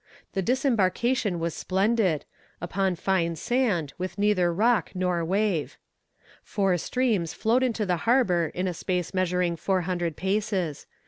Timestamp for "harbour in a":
7.97-8.73